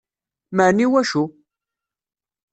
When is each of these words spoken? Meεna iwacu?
Meεna 0.55 0.81
iwacu? 0.85 1.21